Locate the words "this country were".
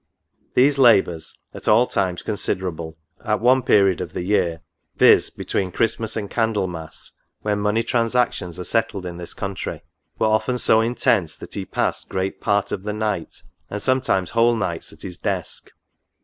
9.17-10.25